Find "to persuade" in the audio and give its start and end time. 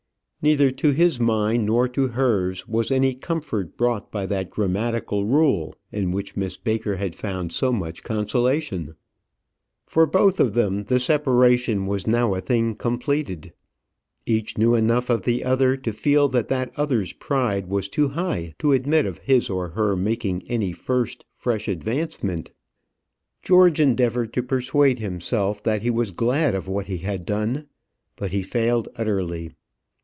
24.33-24.97